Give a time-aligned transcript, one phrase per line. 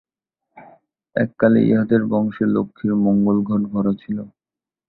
[1.15, 4.17] এককালে ইহাদের বংশে লক্ষ্মীর মঙ্গলঘট ভরা ছিল।